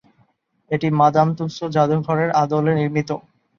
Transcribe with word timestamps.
এটি 0.71 0.87
Madame 0.99 1.27
Tussaud 1.37 1.65
জাদুঘরের 1.75 2.29
আদলে 2.41 2.71
নির্মিত। 2.75 3.09